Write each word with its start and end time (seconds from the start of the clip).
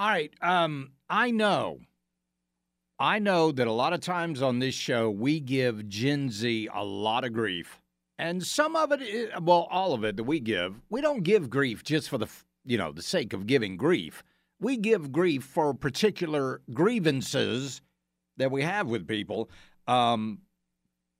All 0.00 0.08
right. 0.08 0.32
Um, 0.40 0.92
I 1.10 1.30
know. 1.30 1.80
I 2.98 3.18
know 3.18 3.52
that 3.52 3.66
a 3.66 3.72
lot 3.72 3.92
of 3.92 4.00
times 4.00 4.40
on 4.40 4.58
this 4.58 4.74
show, 4.74 5.10
we 5.10 5.40
give 5.40 5.90
Gen 5.90 6.30
Z 6.30 6.70
a 6.72 6.82
lot 6.82 7.22
of 7.22 7.34
grief. 7.34 7.82
And 8.18 8.42
some 8.42 8.76
of 8.76 8.92
it, 8.92 9.02
is, 9.02 9.28
well, 9.42 9.68
all 9.70 9.92
of 9.92 10.02
it 10.04 10.16
that 10.16 10.24
we 10.24 10.40
give, 10.40 10.80
we 10.88 11.02
don't 11.02 11.22
give 11.22 11.50
grief 11.50 11.84
just 11.84 12.08
for 12.08 12.16
the, 12.16 12.28
you 12.64 12.78
know, 12.78 12.92
the 12.92 13.02
sake 13.02 13.34
of 13.34 13.46
giving 13.46 13.76
grief. 13.76 14.22
We 14.58 14.78
give 14.78 15.12
grief 15.12 15.44
for 15.44 15.74
particular 15.74 16.62
grievances 16.72 17.82
that 18.38 18.50
we 18.50 18.62
have 18.62 18.86
with 18.86 19.06
people. 19.06 19.50
Um, 19.86 20.38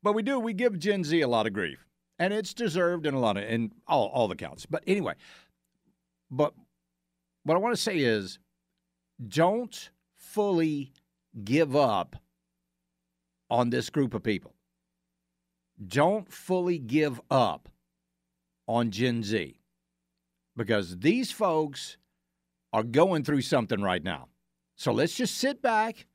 but 0.02 0.14
we 0.14 0.22
do, 0.22 0.40
we 0.40 0.54
give 0.54 0.78
Gen 0.78 1.04
Z 1.04 1.20
a 1.20 1.28
lot 1.28 1.46
of 1.46 1.52
grief 1.52 1.84
and 2.18 2.32
it's 2.32 2.54
deserved 2.54 3.04
in 3.04 3.12
a 3.12 3.20
lot 3.20 3.36
of 3.36 3.42
in 3.42 3.72
all 3.86 4.06
all 4.06 4.26
the 4.26 4.36
counts. 4.36 4.64
But 4.64 4.84
anyway, 4.86 5.16
but 6.30 6.54
what 7.44 7.56
I 7.56 7.58
want 7.58 7.76
to 7.76 7.82
say 7.82 7.98
is, 7.98 8.38
don't 9.28 9.90
fully 10.16 10.92
give 11.44 11.76
up 11.76 12.16
on 13.48 13.70
this 13.70 13.90
group 13.90 14.14
of 14.14 14.22
people. 14.22 14.54
Don't 15.86 16.30
fully 16.32 16.78
give 16.78 17.20
up 17.30 17.68
on 18.68 18.90
Gen 18.90 19.22
Z 19.22 19.60
because 20.56 20.98
these 20.98 21.30
folks 21.30 21.96
are 22.72 22.82
going 22.82 23.24
through 23.24 23.40
something 23.40 23.80
right 23.80 24.02
now. 24.02 24.28
So 24.76 24.92
let's 24.92 25.14
just 25.14 25.36
sit 25.38 25.60
back, 25.60 26.06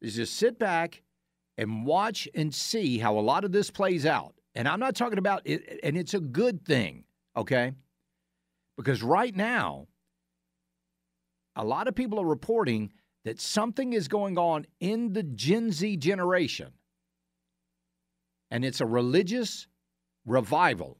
let's 0.00 0.14
just 0.14 0.36
sit 0.36 0.58
back 0.58 1.02
and 1.58 1.84
watch 1.84 2.28
and 2.34 2.54
see 2.54 2.98
how 2.98 3.18
a 3.18 3.20
lot 3.20 3.44
of 3.44 3.52
this 3.52 3.70
plays 3.70 4.06
out. 4.06 4.34
And 4.54 4.68
I'm 4.68 4.80
not 4.80 4.94
talking 4.94 5.18
about 5.18 5.42
it, 5.44 5.80
and 5.82 5.96
it's 5.96 6.14
a 6.14 6.20
good 6.20 6.64
thing, 6.64 7.04
okay? 7.36 7.72
Because 8.76 9.02
right 9.02 9.34
now, 9.34 9.88
a 11.56 11.64
lot 11.64 11.88
of 11.88 11.94
people 11.94 12.20
are 12.20 12.26
reporting 12.26 12.92
that 13.24 13.40
something 13.40 13.92
is 13.92 14.08
going 14.08 14.38
on 14.38 14.66
in 14.80 15.12
the 15.12 15.22
Gen 15.22 15.72
Z 15.72 15.96
generation, 15.96 16.72
and 18.50 18.64
it's 18.64 18.80
a 18.80 18.86
religious 18.86 19.66
revival. 20.26 20.98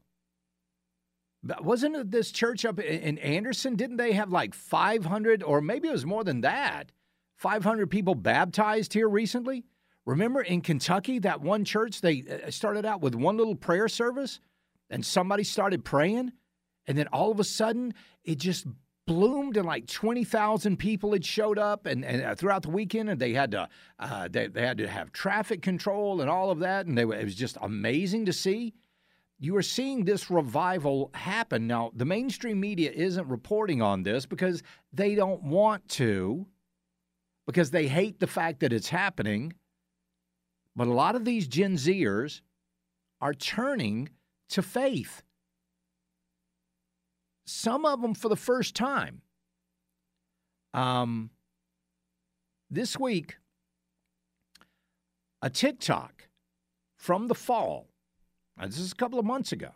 Wasn't 1.60 1.94
it 1.94 2.10
this 2.10 2.30
church 2.30 2.64
up 2.64 2.80
in 2.80 3.18
Anderson? 3.18 3.76
Didn't 3.76 3.98
they 3.98 4.12
have 4.12 4.30
like 4.30 4.54
500, 4.54 5.42
or 5.42 5.60
maybe 5.60 5.88
it 5.88 5.92
was 5.92 6.06
more 6.06 6.24
than 6.24 6.40
that, 6.40 6.90
500 7.36 7.90
people 7.90 8.14
baptized 8.14 8.94
here 8.94 9.08
recently? 9.08 9.64
Remember 10.06 10.42
in 10.42 10.60
Kentucky, 10.60 11.18
that 11.20 11.40
one 11.40 11.64
church, 11.64 12.00
they 12.00 12.24
uh, 12.46 12.50
started 12.50 12.84
out 12.84 13.00
with 13.00 13.14
one 13.14 13.36
little 13.36 13.54
prayer 13.54 13.88
service 13.88 14.40
and 14.90 15.04
somebody 15.04 15.44
started 15.44 15.84
praying. 15.84 16.32
And 16.86 16.98
then 16.98 17.06
all 17.08 17.30
of 17.30 17.40
a 17.40 17.44
sudden, 17.44 17.94
it 18.22 18.38
just 18.38 18.66
bloomed 19.06 19.56
and 19.56 19.66
like 19.66 19.86
20,000 19.86 20.78
people 20.78 21.12
had 21.12 21.24
showed 21.24 21.58
up 21.58 21.86
and, 21.86 22.04
and 22.04 22.22
uh, 22.22 22.34
throughout 22.34 22.62
the 22.62 22.70
weekend 22.70 23.10
and 23.10 23.20
they 23.20 23.32
had 23.32 23.50
to 23.50 23.68
uh, 23.98 24.28
they, 24.28 24.46
they 24.46 24.62
had 24.62 24.78
to 24.78 24.88
have 24.88 25.12
traffic 25.12 25.62
control 25.62 26.20
and 26.20 26.30
all 26.30 26.50
of 26.50 26.60
that 26.60 26.86
and 26.86 26.96
they, 26.96 27.02
it 27.02 27.24
was 27.24 27.34
just 27.34 27.58
amazing 27.60 28.24
to 28.26 28.32
see. 28.32 28.72
You 29.38 29.56
are 29.56 29.62
seeing 29.62 30.04
this 30.04 30.30
revival 30.30 31.10
happen. 31.14 31.66
Now 31.66 31.92
the 31.94 32.06
mainstream 32.06 32.60
media 32.60 32.90
isn't 32.90 33.28
reporting 33.28 33.82
on 33.82 34.02
this 34.02 34.24
because 34.24 34.62
they 34.92 35.14
don't 35.14 35.42
want 35.42 35.86
to 35.90 36.46
because 37.46 37.70
they 37.70 37.86
hate 37.86 38.20
the 38.20 38.26
fact 38.26 38.60
that 38.60 38.72
it's 38.72 38.88
happening. 38.88 39.52
But 40.74 40.88
a 40.88 40.92
lot 40.92 41.14
of 41.14 41.24
these 41.24 41.46
Gen 41.46 41.74
Zers 41.74 42.40
are 43.20 43.34
turning 43.34 44.08
to 44.50 44.62
faith. 44.62 45.22
Some 47.46 47.84
of 47.84 48.00
them 48.00 48.14
for 48.14 48.28
the 48.28 48.36
first 48.36 48.74
time. 48.74 49.22
Um, 50.72 51.30
this 52.70 52.98
week, 52.98 53.36
a 55.42 55.50
TikTok 55.50 56.28
from 56.96 57.28
the 57.28 57.34
fall. 57.34 57.88
Now, 58.56 58.66
this 58.66 58.78
is 58.78 58.92
a 58.92 58.96
couple 58.96 59.18
of 59.18 59.26
months 59.26 59.52
ago, 59.52 59.70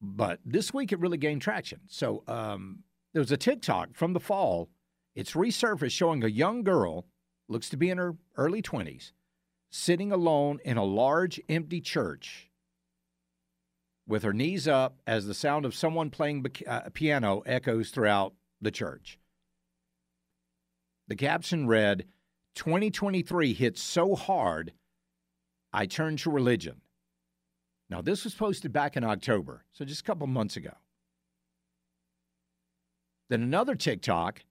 but 0.00 0.40
this 0.44 0.74
week 0.74 0.92
it 0.92 1.00
really 1.00 1.16
gained 1.16 1.42
traction. 1.42 1.80
So 1.88 2.22
um, 2.28 2.80
there 3.12 3.20
was 3.20 3.32
a 3.32 3.36
TikTok 3.36 3.94
from 3.94 4.12
the 4.12 4.20
fall. 4.20 4.68
It's 5.14 5.32
resurfaced 5.32 5.92
showing 5.92 6.22
a 6.22 6.28
young 6.28 6.62
girl, 6.62 7.06
looks 7.48 7.68
to 7.70 7.76
be 7.76 7.90
in 7.90 7.98
her 7.98 8.14
early 8.36 8.62
20s, 8.62 9.12
sitting 9.70 10.12
alone 10.12 10.60
in 10.64 10.76
a 10.76 10.84
large 10.84 11.40
empty 11.48 11.80
church 11.80 12.50
with 14.12 14.24
her 14.24 14.34
knees 14.34 14.68
up 14.68 15.00
as 15.06 15.26
the 15.26 15.32
sound 15.32 15.64
of 15.64 15.74
someone 15.74 16.10
playing 16.10 16.44
uh, 16.66 16.82
piano 16.92 17.42
echoes 17.46 17.88
throughout 17.88 18.34
the 18.60 18.70
church. 18.70 19.18
The 21.08 21.16
caption 21.16 21.66
read 21.66 22.04
2023 22.54 23.54
hit 23.54 23.78
so 23.78 24.14
hard, 24.14 24.74
I 25.72 25.86
turned 25.86 26.18
to 26.18 26.30
religion. 26.30 26.82
Now, 27.88 28.02
this 28.02 28.24
was 28.24 28.34
posted 28.34 28.70
back 28.70 28.98
in 28.98 29.02
October, 29.02 29.64
so 29.72 29.82
just 29.86 30.02
a 30.02 30.04
couple 30.04 30.26
months 30.26 30.58
ago. 30.58 30.74
Then 33.30 33.42
another 33.42 33.74
TikTok 33.74 34.44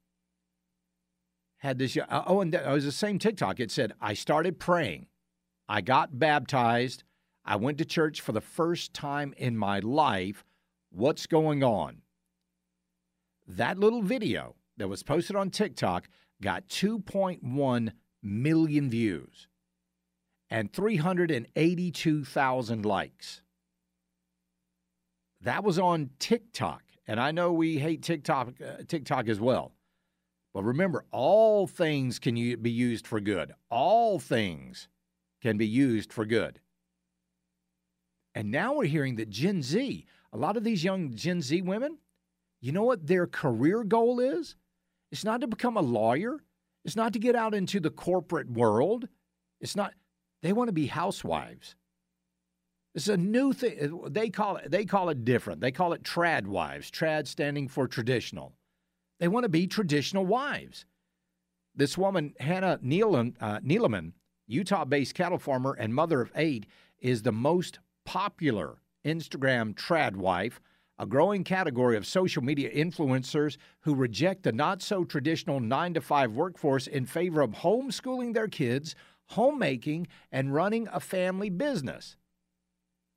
had 1.58 1.78
this. 1.78 1.96
Uh, 1.96 2.24
oh, 2.26 2.42
and 2.42 2.56
it 2.56 2.66
was 2.66 2.86
the 2.86 2.92
same 2.92 3.20
TikTok. 3.20 3.60
It 3.60 3.70
said, 3.70 3.94
I 4.02 4.16
started 4.16 4.58
praying. 4.58 5.06
I 5.70 5.82
got 5.82 6.18
baptized. 6.18 7.04
I 7.46 7.56
went 7.56 7.78
to 7.80 7.86
church 7.86 8.22
for 8.22 8.32
the 8.32 8.42
first 8.42 8.94
time 8.94 9.34
in 9.38 9.58
my 9.58 9.80
life. 9.80 10.44
What's 10.92 11.26
going 11.26 11.64
on? 11.64 12.04
That 13.48 13.80
little 13.80 14.02
video 14.02 14.56
that 14.78 14.88
was 14.88 15.04
posted 15.04 15.36
on 15.36 15.50
TikTok 15.50 16.08
got 16.42 16.68
2.1 16.68 17.92
million 18.24 18.90
views 18.90 19.48
and 20.50 20.74
382,000 20.74 22.86
likes. 22.86 23.42
That 25.42 25.64
was 25.64 25.78
on 25.80 26.12
TikTok. 26.20 26.84
And 27.08 27.20
I 27.20 27.32
know 27.32 27.52
we 27.52 27.80
hate 27.80 28.04
TikTok, 28.04 28.50
uh, 28.62 28.84
TikTok 28.88 29.28
as 29.28 29.40
well. 29.40 29.72
But 30.54 30.64
remember, 30.64 31.04
all 31.12 31.66
things 31.68 32.20
can 32.20 32.36
be 32.62 32.70
used 32.70 33.08
for 33.08 33.20
good. 33.20 33.56
All 33.70 34.20
things 34.20 34.88
can 35.42 35.58
be 35.58 35.66
used 35.66 36.14
for 36.14 36.26
good. 36.26 36.60
And 38.36 38.52
now 38.52 38.76
we're 38.76 38.86
hearing 38.86 39.16
that 39.16 39.30
Gen 39.30 39.62
Z, 39.62 40.06
a 40.32 40.38
lot 40.38 40.58
of 40.58 40.64
these 40.64 40.84
young 40.84 41.14
Gen 41.14 41.42
Z 41.42 41.62
women, 41.62 41.98
you 42.62 42.72
know 42.72 42.84
what 42.84 43.08
their 43.08 43.28
career 43.28 43.84
goal 43.84 44.20
is? 44.20 44.56
It's 45.12 45.26
not 45.26 45.42
to 45.42 45.48
become 45.48 45.78
a 45.78 45.82
lawyer. 45.82 46.40
It's 46.86 46.96
not 46.96 47.14
to 47.14 47.20
get 47.20 47.36
out 47.36 47.54
into 47.54 47.80
the 47.80 47.90
corporate 47.90 48.50
world. 48.50 49.08
It's 49.60 49.76
not, 49.76 49.94
they 50.42 50.54
want 50.54 50.70
to 50.70 50.74
be 50.74 50.88
housewives. 50.88 51.76
It's 52.94 53.08
a 53.08 53.18
new 53.18 53.54
thing. 53.54 54.02
They 54.10 54.30
call 54.30 54.58
it, 54.58 54.72
they 54.72 54.86
call 54.86 55.10
it 55.10 55.24
different. 55.24 55.62
They 55.62 55.72
call 55.72 55.94
it 55.94 56.04
trad 56.04 56.46
wives, 56.46 56.92
trad 56.92 57.28
standing 57.28 57.68
for 57.68 57.88
traditional. 57.88 58.54
They 59.20 59.28
want 59.28 59.44
to 59.44 59.50
be 59.50 59.68
traditional 59.68 60.26
wives. 60.26 60.86
This 61.76 61.98
woman, 61.98 62.34
Hannah 62.40 62.80
Neeleman, 62.84 63.34
uh, 63.40 64.12
Utah 64.48 64.86
based 64.86 65.16
cattle 65.16 65.38
farmer 65.38 65.74
and 65.80 65.96
mother 65.96 66.22
of 66.22 66.32
eight, 66.36 66.66
is 67.00 67.22
the 67.22 67.32
most 67.32 67.80
popular 68.06 68.78
Instagram 69.06 69.74
trad 69.74 70.16
wife 70.16 70.62
a 71.02 71.06
growing 71.08 71.44
category 71.44 71.98
of 71.98 72.06
social 72.06 72.44
media 72.44 72.70
influencers 72.70 73.58
who 73.80 73.96
reject 73.96 74.44
the 74.44 74.52
not 74.52 74.84
so 74.84 75.04
traditional 75.04 75.60
9 75.60 75.96
to 75.96 76.02
5 76.02 76.34
workforce 76.34 76.86
in 76.86 77.08
favor 77.08 77.42
of 77.42 77.50
homeschooling 77.54 78.36
their 78.36 78.48
kids, 78.48 78.94
homemaking, 79.30 80.06
and 80.32 80.54
running 80.54 80.88
a 80.94 81.00
family 81.00 81.50
business. 81.50 82.18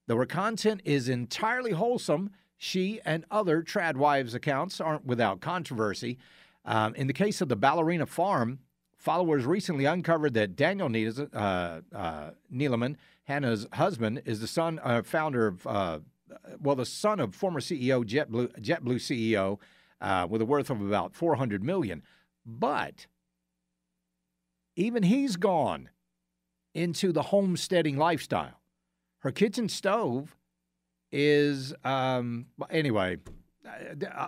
Though 0.06 0.16
her 0.16 0.24
content 0.24 0.80
is 0.86 1.10
entirely 1.10 1.72
wholesome, 1.72 2.30
she 2.56 3.00
and 3.04 3.26
other 3.30 3.62
trad 3.62 3.96
wives 3.96 4.34
accounts 4.34 4.80
aren't 4.80 5.04
without 5.04 5.42
controversy. 5.42 6.16
Um, 6.64 6.94
in 6.94 7.06
the 7.06 7.12
case 7.12 7.42
of 7.42 7.50
the 7.50 7.56
ballerina 7.56 8.06
farm, 8.06 8.60
followers 8.96 9.44
recently 9.44 9.84
uncovered 9.84 10.32
that 10.32 10.56
Daniel 10.56 10.88
uh, 10.88 11.80
uh, 11.94 12.30
Neeleman, 12.50 12.96
Hannah's 13.24 13.66
husband, 13.72 14.22
is 14.24 14.40
the 14.40 14.46
son, 14.46 14.80
uh, 14.82 15.02
founder 15.02 15.46
of, 15.46 15.66
uh, 15.66 15.98
well, 16.60 16.76
the 16.76 16.86
son 16.86 17.20
of 17.20 17.34
former 17.34 17.60
CEO 17.60 18.04
JetBlue, 18.04 18.60
JetBlue 18.60 18.96
CEO, 18.96 19.58
uh, 20.00 20.26
with 20.28 20.42
a 20.42 20.44
worth 20.44 20.70
of 20.70 20.80
about 20.80 21.14
400 21.14 21.62
million. 21.62 22.02
But 22.44 23.06
even 24.76 25.04
he's 25.04 25.36
gone 25.36 25.90
into 26.74 27.12
the 27.12 27.22
homesteading 27.22 27.96
lifestyle. 27.96 28.60
Her 29.20 29.30
kitchen 29.30 29.68
stove 29.68 30.36
is, 31.10 31.72
um, 31.84 32.46
anyway, 32.68 33.18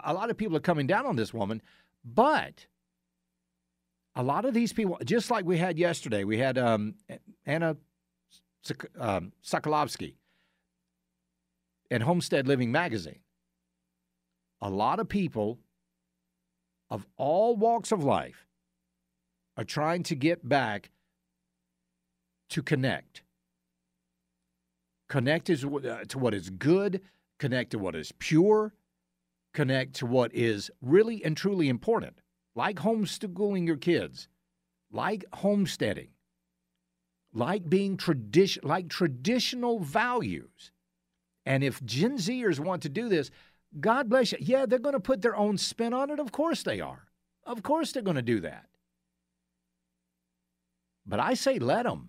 a 0.06 0.14
lot 0.14 0.30
of 0.30 0.36
people 0.36 0.56
are 0.56 0.60
coming 0.60 0.86
down 0.86 1.04
on 1.04 1.16
this 1.16 1.34
woman, 1.34 1.60
but 2.04 2.66
a 4.14 4.22
lot 4.22 4.44
of 4.44 4.54
these 4.54 4.72
people, 4.72 4.98
just 5.04 5.30
like 5.30 5.44
we 5.44 5.58
had 5.58 5.78
yesterday, 5.78 6.24
we 6.24 6.38
had 6.38 6.56
um, 6.56 6.94
Anna 7.44 7.76
um, 8.98 9.32
Sokolovsky 9.44 10.14
Homestead 12.02 12.46
Living 12.46 12.72
magazine. 12.72 13.20
A 14.60 14.70
lot 14.70 15.00
of 15.00 15.08
people 15.08 15.58
of 16.90 17.06
all 17.16 17.56
walks 17.56 17.92
of 17.92 18.02
life 18.02 18.46
are 19.56 19.64
trying 19.64 20.02
to 20.04 20.14
get 20.14 20.48
back 20.48 20.90
to 22.50 22.62
connect. 22.62 23.22
Connect 25.08 25.50
is, 25.50 25.64
uh, 25.64 26.04
to 26.08 26.18
what 26.18 26.34
is 26.34 26.50
good, 26.50 27.00
connect 27.38 27.70
to 27.72 27.78
what 27.78 27.94
is 27.94 28.12
pure, 28.18 28.74
connect 29.54 29.94
to 29.94 30.06
what 30.06 30.34
is 30.34 30.70
really 30.80 31.24
and 31.24 31.36
truly 31.36 31.68
important, 31.68 32.18
like 32.54 32.76
homeschooling 32.76 33.66
your 33.66 33.76
kids, 33.76 34.28
like 34.90 35.24
homesteading, 35.32 36.08
like 37.36 37.68
being 37.68 37.98
tradition, 37.98 38.62
like 38.66 38.88
traditional 38.88 39.78
values. 39.78 40.72
And 41.44 41.62
if 41.62 41.84
Gen 41.84 42.16
Zers 42.16 42.58
want 42.58 42.82
to 42.82 42.88
do 42.88 43.10
this, 43.10 43.30
God 43.78 44.08
bless 44.08 44.32
you. 44.32 44.38
Yeah, 44.40 44.64
they're 44.64 44.78
going 44.78 44.94
to 44.94 45.00
put 45.00 45.20
their 45.20 45.36
own 45.36 45.58
spin 45.58 45.92
on 45.92 46.08
it. 46.10 46.18
Of 46.18 46.32
course 46.32 46.62
they 46.62 46.80
are. 46.80 47.08
Of 47.44 47.62
course 47.62 47.92
they're 47.92 48.02
going 48.02 48.16
to 48.16 48.22
do 48.22 48.40
that. 48.40 48.66
But 51.04 51.20
I 51.20 51.34
say 51.34 51.58
let 51.58 51.84
them. 51.84 52.08